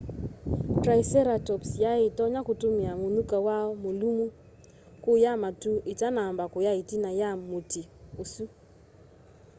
[0.81, 4.25] triceratops yai itonya kutumia munyuka wayo mulumu
[5.03, 7.81] kuya matu itanamba kuya itina ya muti
[8.21, 8.45] usu